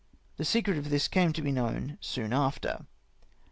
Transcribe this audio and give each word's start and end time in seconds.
The 0.37 0.45
secret 0.45 0.79
of 0.79 0.89
this 0.89 1.07
came 1.07 1.31
to 1.31 1.43
be 1.43 1.51
known 1.51 1.99
soon 2.01 2.33
after." 2.33 2.87